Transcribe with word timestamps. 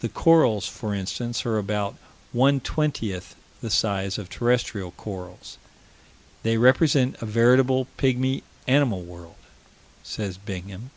The 0.00 0.08
corals, 0.08 0.66
for 0.66 0.94
instance, 0.94 1.44
are 1.44 1.58
about 1.58 1.98
one 2.32 2.60
twentieth 2.60 3.34
the 3.60 3.68
size 3.68 4.16
of 4.16 4.30
terrestrial 4.30 4.92
corals. 4.92 5.58
"They 6.42 6.56
represent 6.56 7.20
a 7.20 7.26
veritable 7.26 7.86
pygmy 7.98 8.42
animal 8.66 9.02
world," 9.02 9.36
says 10.02 10.38
Bingham. 10.38 10.92